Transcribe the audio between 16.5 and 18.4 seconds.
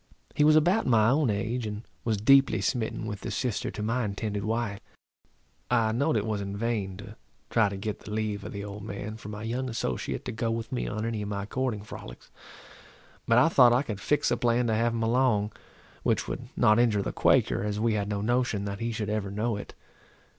not injure the Quaker, as we had no